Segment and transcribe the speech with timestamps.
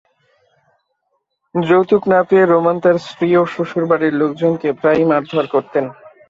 [1.55, 5.85] যৌতুক না পেয়ে রোমান তাঁর স্ত্রী ও শ্বশুরবাড়ির লোকজনকে প্রায়ই মারধর করতেন।